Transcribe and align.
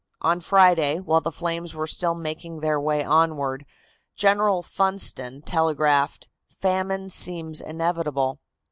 On 0.23 0.39
Friday, 0.39 0.97
while 0.99 1.21
the 1.21 1.31
flames 1.31 1.75
were 1.75 1.85
still 1.85 2.15
making 2.15 2.59
their 2.61 2.79
way 2.81 3.03
onward, 3.03 3.67
General 4.15 4.63
Funston 4.63 5.43
telegraphed: 5.43 6.27
"Famine 6.59 7.11
seems 7.11 7.61
inevitable." 7.61 8.39